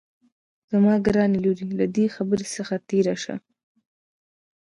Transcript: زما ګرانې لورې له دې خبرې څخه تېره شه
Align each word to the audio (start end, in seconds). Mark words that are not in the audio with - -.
زما 0.71 0.93
ګرانې 1.05 1.37
لورې 1.45 1.65
له 1.79 1.85
دې 1.95 2.05
خبرې 2.15 2.45
څخه 2.55 2.75
تېره 2.89 3.15
شه 3.23 3.35